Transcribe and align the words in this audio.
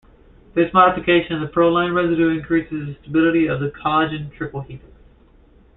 This 0.55 0.73
modification 0.73 1.35
of 1.35 1.41
the 1.41 1.53
proline 1.55 1.93
residue 1.95 2.29
increases 2.29 2.87
the 2.87 2.97
stability 3.03 3.45
of 3.45 3.59
the 3.59 3.69
collagen 3.69 4.35
triple 4.35 4.61
helix. 4.61 4.83